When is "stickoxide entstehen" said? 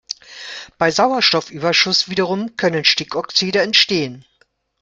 2.85-4.25